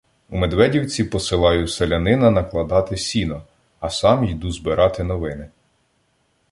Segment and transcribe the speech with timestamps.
[0.29, 3.43] У Медведівці посилаю селянина накладати сіно,
[3.79, 5.49] а сам йду збирати новини.